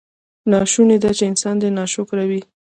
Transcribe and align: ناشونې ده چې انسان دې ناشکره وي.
ناشونې 0.51 0.97
ده 1.03 1.11
چې 1.17 1.23
انسان 1.31 1.55
دې 1.61 1.69
ناشکره 1.77 2.25
وي. 2.29 2.41